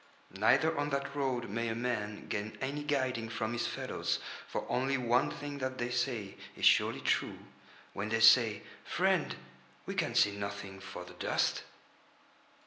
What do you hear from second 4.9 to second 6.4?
one thing that they say